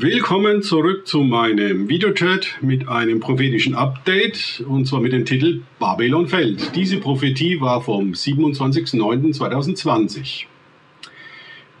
[0.00, 6.28] Willkommen zurück zu meinem Videochat mit einem prophetischen Update und zwar mit dem Titel Babylon
[6.28, 6.76] fällt.
[6.76, 10.44] Diese Prophetie war vom 27.09.2020.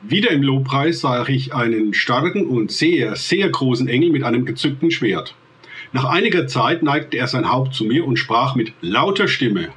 [0.02, 4.90] Wieder im Lobpreis sah ich einen starken und sehr, sehr großen Engel mit einem gezückten
[4.90, 5.36] Schwert.
[5.92, 9.68] Nach einiger Zeit neigte er sein Haupt zu mir und sprach mit lauter Stimme,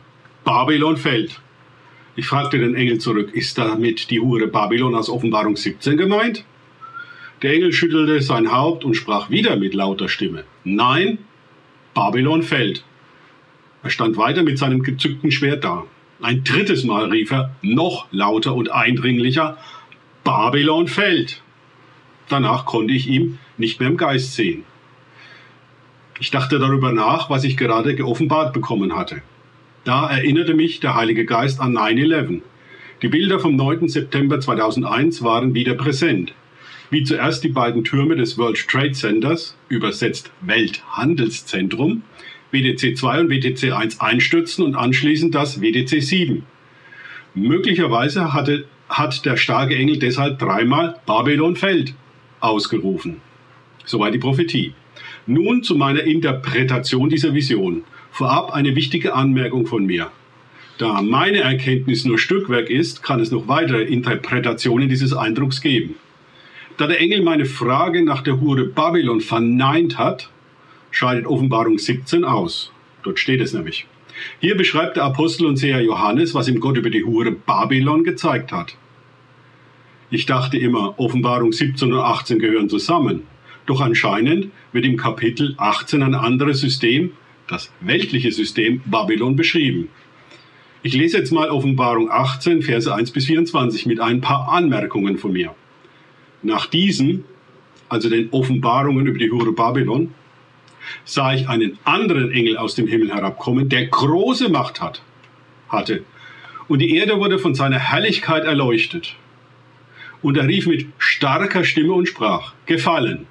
[0.44, 1.40] Babylon fällt.
[2.16, 6.44] Ich fragte den Engel zurück, ist damit die Hure Babylon aus Offenbarung 17 gemeint?
[7.42, 10.44] Der Engel schüttelte sein Haupt und sprach wieder mit lauter Stimme.
[10.64, 11.18] Nein,
[11.96, 12.84] Babylon fällt.
[13.82, 15.86] Er stand weiter mit seinem gezückten Schwert da.
[16.22, 19.58] Ein drittes Mal rief er, noch lauter und eindringlicher,
[20.24, 21.42] Babylon fällt.
[22.30, 24.64] Danach konnte ich ihm nicht mehr im Geist sehen.
[26.20, 29.24] Ich dachte darüber nach, was ich gerade geoffenbart bekommen hatte.
[29.84, 32.42] Da erinnerte mich der Heilige Geist an 9-11.
[33.02, 33.88] Die Bilder vom 9.
[33.88, 36.36] September 2001 waren wieder präsent
[36.92, 42.04] wie zuerst die beiden Türme des World Trade Centers, übersetzt Welthandelszentrum,
[42.52, 46.44] WDC 2 und WTC 1 einstürzen und anschließend das WDC 7.
[47.34, 51.94] Möglicherweise hatte, hat der starke Engel deshalb dreimal Babylon fällt
[52.42, 53.22] ausgerufen.
[53.86, 54.74] Soweit die Prophetie.
[55.26, 57.84] Nun zu meiner Interpretation dieser Vision.
[58.12, 60.12] Vorab eine wichtige Anmerkung von mir.
[60.78, 65.96] Da meine Erkenntnis nur Stückwerk ist, kann es noch weitere Interpretationen dieses Eindrucks geben.
[66.78, 70.30] Da der Engel meine Frage nach der Hure Babylon verneint hat,
[70.90, 72.72] scheidet Offenbarung 17 aus.
[73.04, 73.88] Dort steht es nämlich.
[74.40, 78.52] Hier beschreibt der Apostel und Seher Johannes, was ihm Gott über die Hure Babylon gezeigt
[78.52, 78.76] hat.
[80.10, 83.24] Ich dachte immer, Offenbarung 17 und 18 gehören zusammen.
[83.66, 87.12] Doch anscheinend wird im Kapitel 18 ein anderes System,
[87.48, 89.90] das weltliche System Babylon, beschrieben.
[90.84, 95.32] Ich lese jetzt mal Offenbarung 18, Verse 1 bis 24 mit ein paar Anmerkungen von
[95.32, 95.56] mir.
[96.44, 97.26] Nach diesen,
[97.90, 100.14] also den Offenbarungen über die Hure Babylon,
[101.06, 105.02] sah ich einen anderen Engel aus dem Himmel herabkommen, der große Macht hat,
[105.70, 106.04] hatte.
[106.68, 109.16] Und die Erde wurde von seiner Herrlichkeit erleuchtet.
[110.22, 113.28] Und er rief mit starker Stimme und sprach, Gefallen,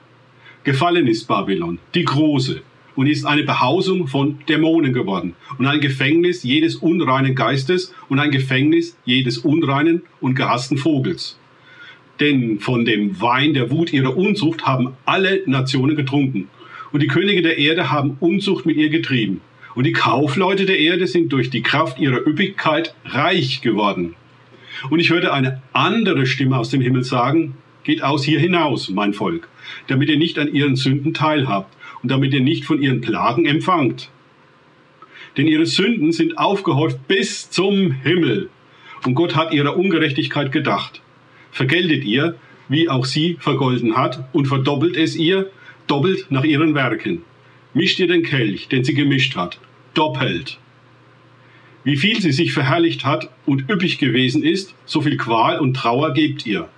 [0.64, 2.62] gefallen ist Babylon, die große,
[2.96, 8.30] und ist eine Behausung von Dämonen geworden und ein Gefängnis jedes unreinen Geistes und ein
[8.30, 11.39] Gefängnis jedes unreinen und gehassten Vogels.
[12.20, 16.48] Denn von dem Wein der Wut ihrer Unzucht haben alle Nationen getrunken.
[16.92, 19.40] Und die Könige der Erde haben Unzucht mit ihr getrieben.
[19.74, 24.16] Und die Kaufleute der Erde sind durch die Kraft ihrer Üppigkeit reich geworden.
[24.90, 27.54] Und ich hörte eine andere Stimme aus dem Himmel sagen,
[27.84, 29.48] geht aus hier hinaus, mein Volk,
[29.86, 34.10] damit ihr nicht an ihren Sünden teilhabt und damit ihr nicht von ihren Plagen empfangt.
[35.36, 38.50] Denn ihre Sünden sind aufgehäuft bis zum Himmel.
[39.06, 41.00] Und Gott hat ihrer Ungerechtigkeit gedacht
[41.52, 42.36] vergeltet ihr,
[42.68, 45.50] wie auch sie vergolden hat, und verdoppelt es ihr,
[45.86, 47.22] doppelt nach ihren Werken.
[47.74, 49.58] Mischt ihr den Kelch, den sie gemischt hat,
[49.94, 50.58] doppelt.
[51.82, 56.12] Wie viel sie sich verherrlicht hat und üppig gewesen ist, so viel Qual und Trauer
[56.12, 56.68] gebt ihr.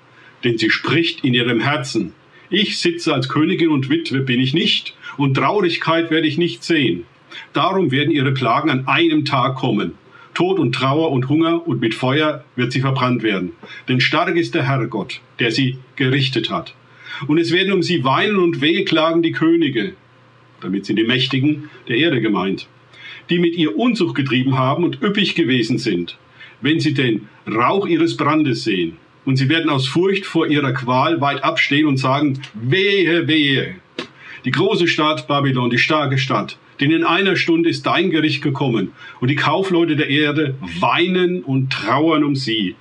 [0.45, 2.13] Denn sie spricht in ihrem Herzen.
[2.51, 7.05] Ich sitze als Königin und Witwe bin ich nicht, und Traurigkeit werde ich nicht sehen.
[7.53, 9.95] Darum werden ihre Plagen an einem Tag kommen.
[10.35, 13.53] Tod und Trauer und Hunger und mit Feuer wird sie verbrannt werden.
[13.89, 16.75] Denn stark ist der Herr Gott, der sie gerichtet hat.
[17.27, 19.95] Und es werden um sie weinen und wehklagen die Könige,
[20.61, 22.67] damit sind die Mächtigen der Erde gemeint,
[23.31, 26.17] die mit ihr Unzucht getrieben haben und üppig gewesen sind,
[26.61, 28.97] wenn sie den Rauch ihres Brandes sehen.
[29.25, 33.77] Und sie werden aus Furcht vor ihrer Qual weit abstehen und sagen, wehe, wehe.
[34.45, 38.93] Die große Stadt Babylon, die starke Stadt, denn in einer Stunde ist dein Gericht gekommen
[39.21, 42.77] und die Kaufleute der Erde weinen und trauern um sie,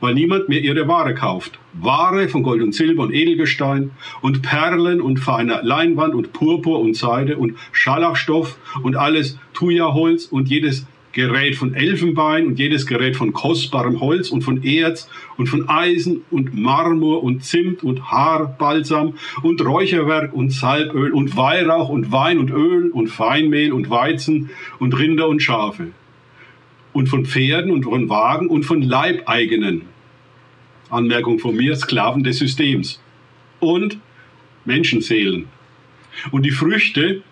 [0.00, 1.58] weil niemand mehr ihre Ware kauft.
[1.74, 3.90] Ware von Gold und Silber und Edelgestein
[4.22, 10.48] und Perlen und feiner Leinwand und Purpur und Seide und Scharlachstoff und alles Thuja-Holz und
[10.48, 10.86] jedes
[11.16, 16.20] Gerät von Elfenbein und jedes Gerät von kostbarem Holz und von Erz und von Eisen
[16.30, 22.50] und Marmor und Zimt und Haarbalsam und Räucherwerk und Salböl und Weihrauch und Wein und
[22.50, 25.86] Öl und Feinmehl und Weizen und Rinder und Schafe
[26.92, 29.86] und von Pferden und von Wagen und von Leibeigenen.
[30.90, 33.00] Anmerkung von mir, Sklaven des Systems
[33.60, 33.96] und
[34.66, 35.46] Menschenseelen.
[36.30, 37.22] Und die Früchte,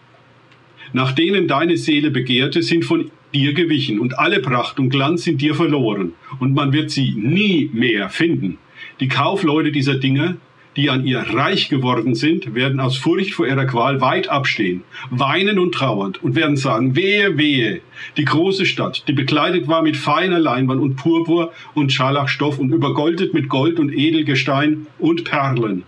[0.95, 5.41] nach denen deine Seele begehrte, sind von dir gewichen und alle Pracht und Glanz sind
[5.41, 8.59] dir verloren und man wird sie nie mehr finden.
[9.01, 10.37] Die Kaufleute dieser Dinge,
[10.77, 15.59] die an ihr reich geworden sind, werden aus Furcht vor ihrer Qual weit abstehen, weinen
[15.59, 17.81] und trauernd und werden sagen, wehe, wehe,
[18.17, 23.35] die große Stadt, die bekleidet war mit feiner Leinwand und Purpur und Scharlachstoff und übergoldet
[23.35, 25.85] mit Gold und Edelgestein und Perlen.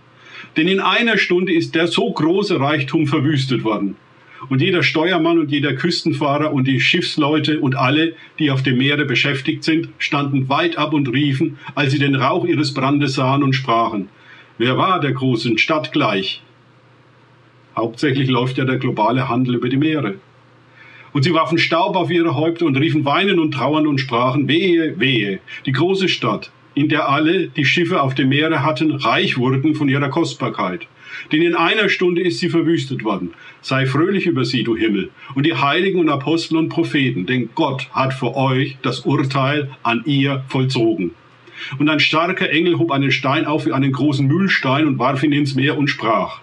[0.55, 3.95] Denn in einer Stunde ist der so große Reichtum verwüstet worden.
[4.49, 9.05] Und jeder Steuermann und jeder Küstenfahrer und die Schiffsleute und alle, die auf dem Meere
[9.05, 13.53] beschäftigt sind, standen weit ab und riefen, als sie den Rauch ihres Brandes sahen und
[13.53, 14.09] sprachen,
[14.57, 16.41] wer war der großen Stadt gleich?
[17.75, 20.15] Hauptsächlich läuft ja der globale Handel über die Meere.
[21.13, 24.99] Und sie warfen Staub auf ihre Häupter und riefen weinen und trauern und sprachen, wehe,
[24.99, 29.73] wehe, die große Stadt, in der alle, die Schiffe auf dem Meere hatten, reich wurden
[29.73, 30.85] von ihrer Kostbarkeit.
[31.31, 33.31] Denn in einer Stunde ist sie verwüstet worden.
[33.61, 37.89] Sei fröhlich über sie, du Himmel, und die Heiligen und Apostel und Propheten, denn Gott
[37.93, 41.15] hat für euch das Urteil an ihr vollzogen.
[41.79, 45.33] Und ein starker Engel hob einen Stein auf wie einen großen Mühlstein und warf ihn
[45.33, 46.41] ins Meer und sprach,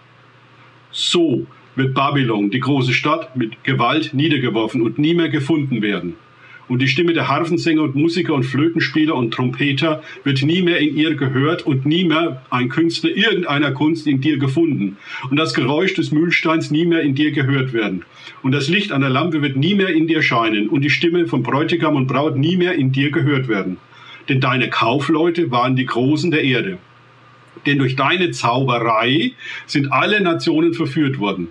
[0.91, 1.47] so
[1.77, 6.17] wird Babylon, die große Stadt, mit Gewalt niedergeworfen und nie mehr gefunden werden
[6.69, 10.97] und die Stimme der Harfensänger und Musiker und Flötenspieler und Trompeter wird nie mehr in
[10.97, 14.97] ihr gehört und nie mehr ein Künstler irgendeiner Kunst in dir gefunden
[15.31, 18.05] und das Geräusch des Mühlsteins nie mehr in dir gehört werden
[18.43, 21.43] und das Licht einer Lampe wird nie mehr in dir scheinen und die Stimme von
[21.43, 23.79] Bräutigam und Braut nie mehr in dir gehört werden.
[24.29, 26.79] Denn deine Kaufleute waren die Großen der Erde.
[27.67, 29.33] Denn durch deine Zauberei
[29.67, 31.49] sind alle Nationen verführt worden.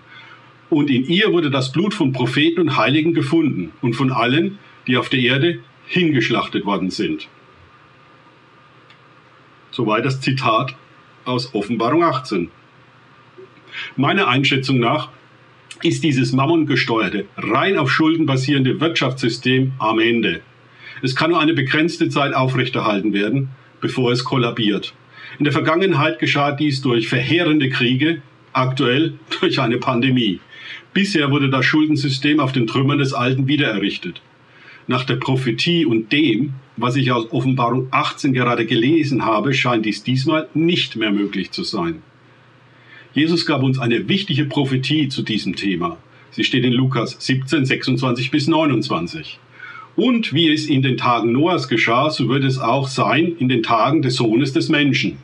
[0.69, 4.57] Und in ihr wurde das Blut von Propheten und Heiligen gefunden und von allen,
[4.88, 7.28] die auf der Erde hingeschlachtet worden sind.
[9.72, 10.76] Soweit das Zitat
[11.26, 12.50] aus Offenbarung 18.
[13.96, 15.10] Meiner Einschätzung nach
[15.82, 20.42] ist dieses mammongesteuerte, rein auf Schulden basierende Wirtschaftssystem am Ende.
[21.02, 23.50] Es kann nur eine begrenzte Zeit aufrechterhalten werden,
[23.82, 24.94] bevor es kollabiert.
[25.40, 28.22] In der Vergangenheit geschah dies durch verheerende Kriege,
[28.54, 30.40] aktuell durch eine Pandemie.
[30.94, 34.22] Bisher wurde das Schuldensystem auf den Trümmern des Alten wiedererrichtet
[34.88, 40.04] nach der Prophetie und dem, was ich aus Offenbarung 18 gerade gelesen habe, scheint dies
[40.04, 42.02] diesmal nicht mehr möglich zu sein.
[43.14, 45.98] Jesus gab uns eine wichtige Prophetie zu diesem Thema.
[46.32, 49.40] Sie steht in Lukas 17, 26 bis 29.
[49.96, 53.62] Und wie es in den Tagen Noahs geschah, so wird es auch sein in den
[53.62, 55.20] Tagen des Sohnes des Menschen.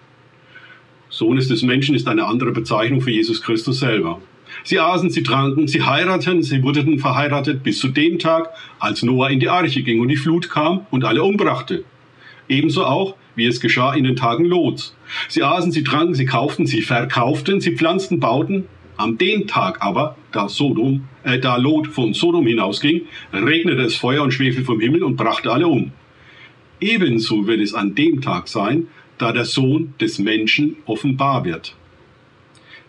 [1.09, 4.21] Sohnes des Menschen ist eine andere Bezeichnung für Jesus Christus selber.
[4.63, 8.49] Sie aßen, sie tranken, sie heirateten, sie wurden verheiratet bis zu dem Tag,
[8.79, 11.83] als Noah in die Arche ging und die Flut kam und alle umbrachte.
[12.47, 14.95] Ebenso auch, wie es geschah in den Tagen Lots.
[15.27, 18.65] Sie aßen, sie tranken, sie kauften, sie verkauften, sie pflanzten, bauten.
[18.97, 24.23] Am den Tag aber, da Sodom, äh, da Lot von Sodom hinausging, regnete es Feuer
[24.23, 25.93] und Schwefel vom Himmel und brachte alle um.
[26.81, 28.87] Ebenso wird es an dem Tag sein,
[29.17, 31.75] da der Sohn des Menschen offenbar wird.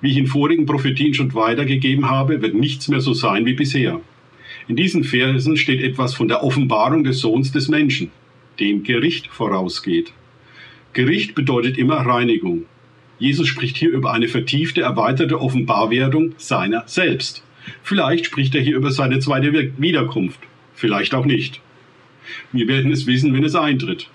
[0.01, 4.01] Wie ich in vorigen Prophetien schon weitergegeben habe, wird nichts mehr so sein wie bisher.
[4.67, 8.11] In diesen Versen steht etwas von der Offenbarung des Sohns des Menschen,
[8.59, 10.13] dem Gericht vorausgeht.
[10.93, 12.65] Gericht bedeutet immer Reinigung.
[13.19, 17.43] Jesus spricht hier über eine vertiefte, erweiterte Offenbarwerdung seiner selbst.
[17.83, 20.41] Vielleicht spricht er hier über seine zweite Wiederkunft,
[20.75, 21.61] vielleicht auch nicht.
[22.53, 24.09] Wir werden es wissen, wenn es eintritt.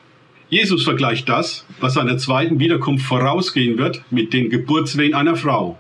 [0.49, 5.79] Jesus vergleicht das, was seiner zweiten Wiederkunft vorausgehen wird, mit den Geburtswehen einer Frau.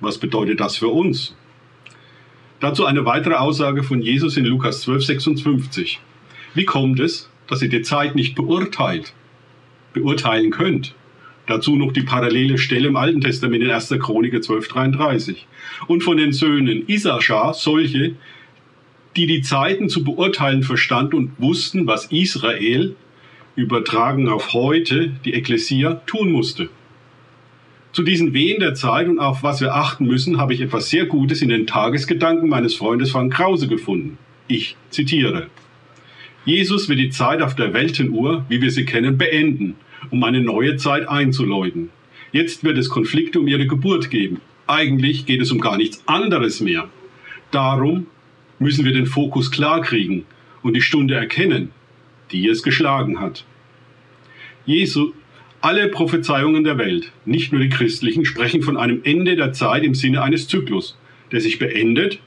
[0.00, 1.34] Was bedeutet das für uns?
[2.60, 6.00] Dazu eine weitere Aussage von Jesus in Lukas 12, 56.
[6.54, 9.12] Wie kommt es, dass ihr die Zeit nicht beurteilt,
[9.92, 10.94] beurteilen könnt?
[11.46, 13.96] Dazu noch die parallele Stelle im Alten Testament in 1.
[13.98, 15.46] Chronik 12, 33.
[15.88, 18.14] Und von den Söhnen Isaschar solche,
[19.16, 22.94] die die Zeiten zu beurteilen verstand und wussten, was Israel,
[23.56, 26.68] übertragen auf heute die Ekklesia tun musste.
[27.92, 31.06] Zu diesen Wehen der Zeit und auf was wir achten müssen, habe ich etwas sehr
[31.06, 34.18] Gutes in den Tagesgedanken meines Freundes Frank Krause gefunden.
[34.48, 35.46] Ich zitiere.
[36.44, 39.76] Jesus wird die Zeit auf der Weltenuhr, wie wir sie kennen, beenden,
[40.10, 41.90] um eine neue Zeit einzuläuten.
[42.32, 44.40] Jetzt wird es Konflikte um ihre Geburt geben.
[44.66, 46.88] Eigentlich geht es um gar nichts anderes mehr.
[47.52, 48.06] Darum
[48.58, 50.26] müssen wir den Fokus klar kriegen
[50.62, 51.70] und die Stunde erkennen,
[52.32, 53.44] die es geschlagen hat.
[54.66, 55.12] Jesu,
[55.60, 59.94] alle Prophezeiungen der Welt, nicht nur die christlichen, sprechen von einem Ende der Zeit im
[59.94, 60.98] Sinne eines Zyklus,
[61.32, 62.18] der sich beendet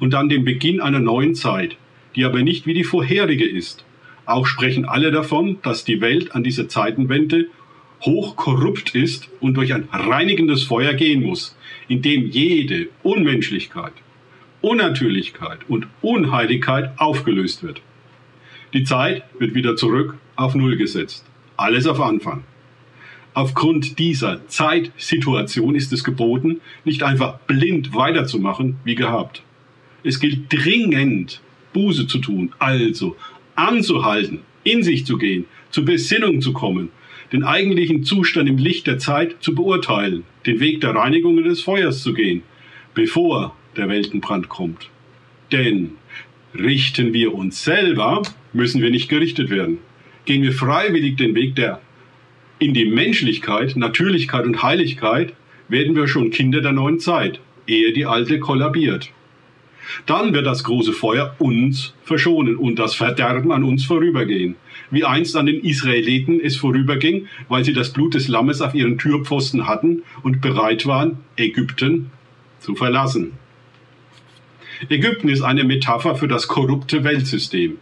[0.00, 1.76] und dann dem Beginn einer neuen Zeit,
[2.14, 3.84] die aber nicht wie die vorherige ist.
[4.26, 7.46] Auch sprechen alle davon, dass die Welt an dieser Zeitenwende
[8.02, 11.56] hoch korrupt ist und durch ein reinigendes Feuer gehen muss,
[11.88, 13.94] in dem jede Unmenschlichkeit,
[14.60, 17.80] Unnatürlichkeit und Unheiligkeit aufgelöst wird.
[18.74, 21.24] Die Zeit wird wieder zurück auf Null gesetzt.
[21.56, 22.44] Alles auf Anfang.
[23.32, 29.42] Aufgrund dieser Zeitsituation ist es geboten, nicht einfach blind weiterzumachen wie gehabt.
[30.04, 31.40] Es gilt dringend,
[31.72, 33.16] Buße zu tun, also
[33.54, 36.90] anzuhalten, in sich zu gehen, zur Besinnung zu kommen,
[37.32, 41.62] den eigentlichen Zustand im Licht der Zeit zu beurteilen, den Weg der Reinigung und des
[41.62, 42.42] Feuers zu gehen,
[42.94, 44.90] bevor der Weltenbrand kommt.
[45.52, 45.92] Denn
[46.54, 49.78] richten wir uns selber, müssen wir nicht gerichtet werden.
[50.24, 51.80] Gehen wir freiwillig den Weg der
[52.58, 55.32] in die Menschlichkeit, Natürlichkeit und Heiligkeit,
[55.68, 59.10] werden wir schon Kinder der neuen Zeit, ehe die alte kollabiert.
[60.06, 64.56] Dann wird das große Feuer uns verschonen und das Verderben an uns vorübergehen,
[64.90, 68.98] wie einst an den Israeliten es vorüberging, weil sie das Blut des Lammes auf ihren
[68.98, 72.10] Türpfosten hatten und bereit waren, Ägypten
[72.58, 73.32] zu verlassen.
[74.88, 77.78] Ägypten ist eine Metapher für das korrupte Weltsystem,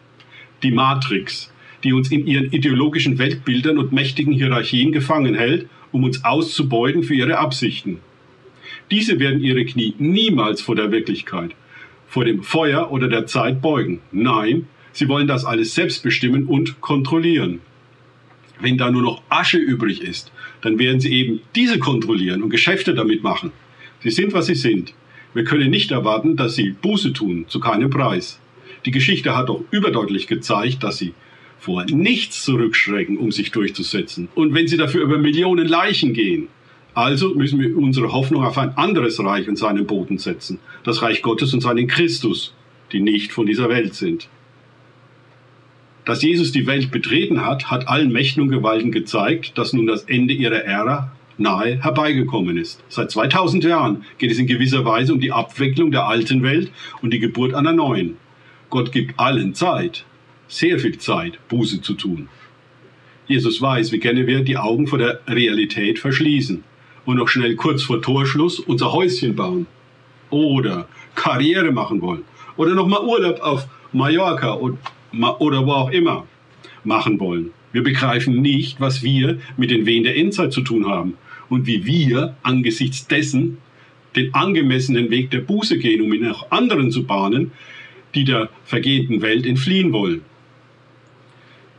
[0.62, 1.52] die Matrix,
[1.84, 7.14] die uns in ihren ideologischen Weltbildern und mächtigen Hierarchien gefangen hält, um uns auszubeuten für
[7.14, 7.98] ihre Absichten.
[8.90, 11.50] Diese werden ihre Knie niemals vor der Wirklichkeit,
[12.08, 14.00] vor dem Feuer oder der Zeit beugen.
[14.10, 17.60] Nein, sie wollen das alles selbst bestimmen und kontrollieren.
[18.58, 22.94] Wenn da nur noch Asche übrig ist, dann werden sie eben diese kontrollieren und Geschäfte
[22.94, 23.52] damit machen.
[24.02, 24.94] Sie sind, was sie sind.
[25.36, 28.40] Wir können nicht erwarten, dass sie Buße tun, zu keinem Preis.
[28.86, 31.12] Die Geschichte hat doch überdeutlich gezeigt, dass sie
[31.58, 34.28] vor nichts zurückschrecken, um sich durchzusetzen.
[34.34, 36.48] Und wenn sie dafür über Millionen Leichen gehen,
[36.94, 40.58] also müssen wir unsere Hoffnung auf ein anderes Reich und seinen Boden setzen.
[40.84, 42.54] Das Reich Gottes und seinen Christus,
[42.92, 44.30] die nicht von dieser Welt sind.
[46.06, 50.04] Dass Jesus die Welt betreten hat, hat allen Mächten und Gewalten gezeigt, dass nun das
[50.04, 52.82] Ende ihrer Ära nahe herbeigekommen ist.
[52.88, 56.70] Seit 2000 Jahren geht es in gewisser Weise um die Abwicklung der alten Welt
[57.02, 58.16] und die Geburt einer neuen.
[58.70, 60.04] Gott gibt allen Zeit,
[60.48, 62.28] sehr viel Zeit, Buße zu tun.
[63.26, 66.62] Jesus weiß, wie gerne wir die Augen vor der Realität verschließen
[67.04, 69.66] und noch schnell kurz vor Torschluss unser Häuschen bauen
[70.30, 72.24] oder Karriere machen wollen
[72.56, 76.26] oder nochmal Urlaub auf Mallorca oder wo auch immer
[76.84, 77.50] machen wollen.
[77.72, 81.14] Wir begreifen nicht, was wir mit den Wehen der Endzeit zu tun haben
[81.48, 83.58] und wie wir angesichts dessen
[84.16, 87.52] den angemessenen Weg der Buße gehen, um ihn auch anderen zu bahnen,
[88.14, 90.22] die der vergehenden Welt entfliehen wollen.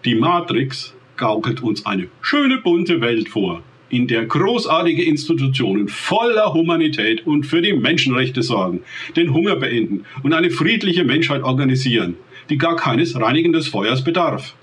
[0.05, 7.25] Die Matrix gaukelt uns eine schöne bunte Welt vor, in der großartige Institutionen voller Humanität
[7.25, 8.81] und für die Menschenrechte sorgen,
[9.15, 12.15] den Hunger beenden und eine friedliche Menschheit organisieren,
[12.49, 14.55] die gar keines reinigenden Feuers bedarf.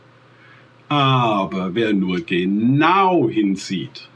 [0.89, 4.09] Aber wer nur genau hinsieht,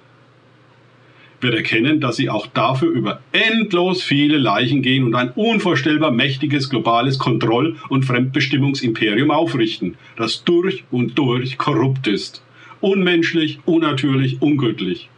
[1.41, 6.69] wird erkennen, dass sie auch dafür über endlos viele Leichen gehen und ein unvorstellbar mächtiges
[6.69, 12.43] globales Kontroll- und Fremdbestimmungsimperium aufrichten, das durch und durch korrupt ist.
[12.81, 15.09] Unmenschlich, unnatürlich, ungöttlich.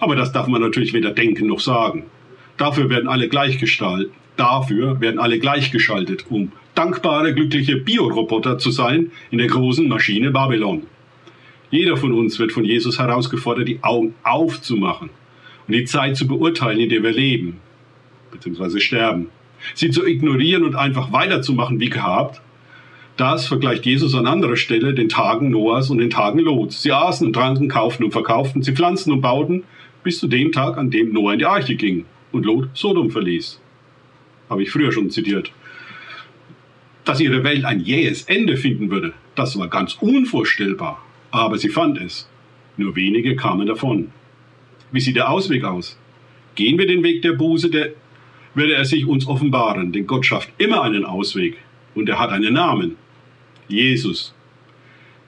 [0.00, 2.04] Aber das darf man natürlich weder denken noch sagen.
[2.56, 4.10] Dafür werden alle gleichgestaltet.
[4.36, 10.84] Dafür werden alle gleichgeschaltet, um dankbare, glückliche Bioroboter zu sein in der großen Maschine Babylon.
[11.70, 15.10] Jeder von uns wird von Jesus herausgefordert, die Augen aufzumachen
[15.70, 17.60] und die Zeit zu beurteilen, in der wir leben,
[18.32, 18.80] bzw.
[18.80, 19.28] sterben.
[19.76, 22.40] Sie zu ignorieren und einfach weiterzumachen wie gehabt,
[23.16, 26.82] das vergleicht Jesus an anderer Stelle den Tagen Noahs und den Tagen Lots.
[26.82, 29.62] Sie aßen und tranken, kauften und verkauften, sie pflanzten und bauten,
[30.02, 33.60] bis zu dem Tag, an dem Noah in die Arche ging und Lot Sodom verließ.
[34.48, 35.52] Habe ich früher schon zitiert.
[37.04, 41.00] Dass ihre Welt ein jähes Ende finden würde, das war ganz unvorstellbar.
[41.30, 42.28] Aber sie fand es.
[42.76, 44.10] Nur wenige kamen davon.
[44.92, 45.98] Wie sieht der Ausweg aus?
[46.54, 47.90] Gehen wir den Weg der Buße, der
[48.54, 51.56] würde er sich uns offenbaren, denn Gott schafft immer einen Ausweg
[51.94, 52.96] und er hat einen Namen.
[53.68, 54.34] Jesus.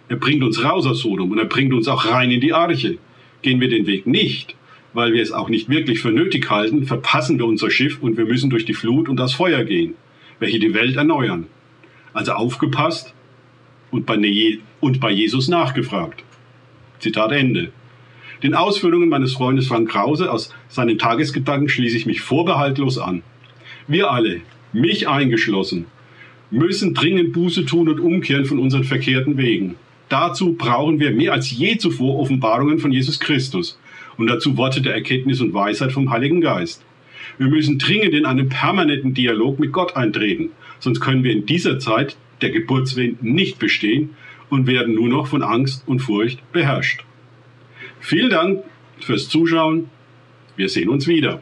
[0.09, 2.99] Er bringt uns raus aus Sodom und er bringt uns auch rein in die Arche.
[3.41, 4.57] Gehen wir den Weg nicht,
[4.93, 8.25] weil wir es auch nicht wirklich für nötig halten, verpassen wir unser Schiff und wir
[8.25, 9.95] müssen durch die Flut und das Feuer gehen,
[10.41, 11.47] welche die Welt erneuern.
[12.13, 13.15] Also aufgepasst
[13.91, 16.25] und bei, ne und bei Jesus nachgefragt.
[16.99, 17.73] Zitat Ende.
[18.43, 23.23] Den Ausführungen meines Freundes Frank Krause aus seinen Tagesgedanken schließe ich mich vorbehaltlos an.
[23.87, 24.41] Wir alle,
[24.73, 25.87] mich eingeschlossen,
[26.51, 29.77] müssen dringend Buße tun und umkehren von unseren verkehrten Wegen.
[30.09, 33.79] Dazu brauchen wir mehr als je zuvor Offenbarungen von Jesus Christus
[34.19, 36.85] und dazu Worte der Erkenntnis und Weisheit vom Heiligen Geist.
[37.39, 41.79] Wir müssen dringend in einen permanenten Dialog mit Gott eintreten, sonst können wir in dieser
[41.79, 44.11] Zeit der Geburtswehen nicht bestehen
[44.51, 47.05] und werden nur noch von Angst und Furcht beherrscht.
[48.03, 48.65] Vielen Dank
[48.99, 49.89] fürs Zuschauen.
[50.57, 51.41] Wir sehen uns wieder.